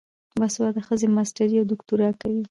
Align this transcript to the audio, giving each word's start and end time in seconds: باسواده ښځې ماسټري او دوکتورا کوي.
باسواده 0.39 0.79
ښځې 0.87 1.07
ماسټري 1.15 1.55
او 1.61 1.65
دوکتورا 1.71 2.09
کوي. 2.21 2.39